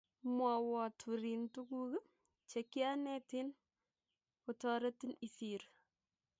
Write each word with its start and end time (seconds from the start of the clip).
Mwowo 0.35 0.81
turin 0.99 1.41
tukuk 1.53 1.93
che 2.49 2.59
kianetin 2.71 3.47
kitoretin 4.43 5.11
isiir 5.27 5.61